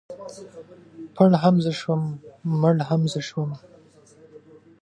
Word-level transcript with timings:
ـ 0.57 1.15
پړ 1.15 1.31
هم 1.43 1.55
زه 1.65 1.71
شوم 1.79 2.01
مړ 2.61 2.75
هم 2.89 3.01
زه 3.13 3.19
شوم. 3.29 3.49